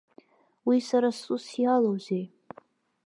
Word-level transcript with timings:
Уи 0.67 0.77
сара 0.87 1.09
сусс 1.19 1.45
иалоузеи! 1.61 2.25